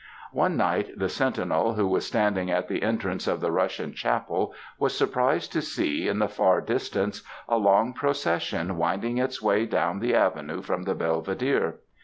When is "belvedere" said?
10.95-11.75